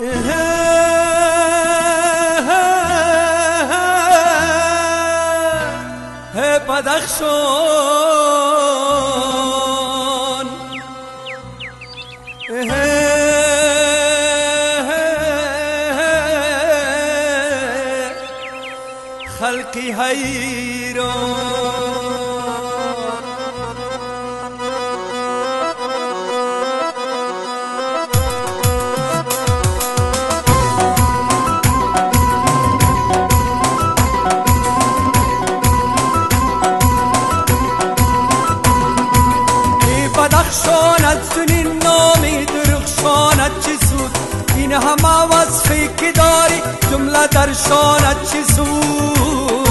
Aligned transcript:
Yeah. 0.00 0.47
بدخشان. 6.68 8.08
خلقی 19.38 19.92
حیران. 19.92 21.58
این 44.68 44.76
همه 44.76 45.34
وصفی 45.34 45.88
که 45.96 46.12
داری 46.12 46.62
جمله 46.90 47.26
در 47.26 47.52
شانت 47.52 48.30
چی 48.32 48.44
سود 48.54 49.68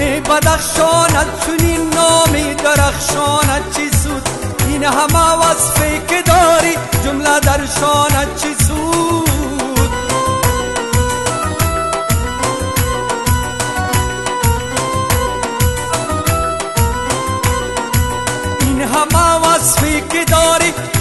ای 0.00 0.20
بدخشاند 0.20 1.26
چنین 1.46 1.90
نامی 1.90 2.54
درخشاند 2.54 3.62
چی 3.76 3.90
سود 3.90 4.28
این 4.68 4.84
همه 4.84 5.32
وصفی 5.32 6.00
که 6.08 6.22
داری 6.22 6.76
جمله 7.04 7.40
در 7.40 7.66
شانت 7.80 8.43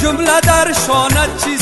جمله 0.04 0.42
در 0.42 0.73
شانت 0.88 1.44
چی 1.44 1.58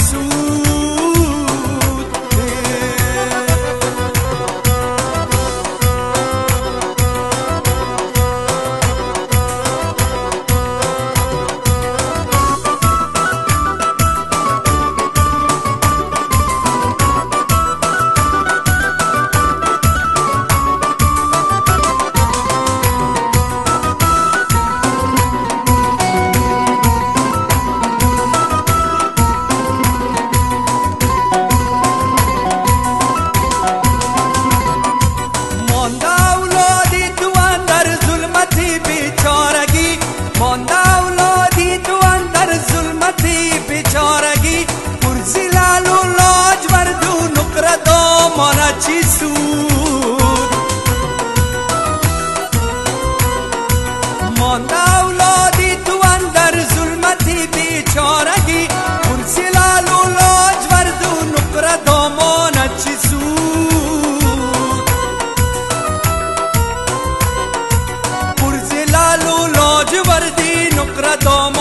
doma 71.18 71.61